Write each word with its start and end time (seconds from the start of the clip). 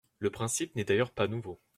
Le 0.17 0.31
principe 0.31 0.75
n’est 0.75 0.83
d’ailleurs 0.85 1.11
pas 1.11 1.27
nouveau. 1.27 1.61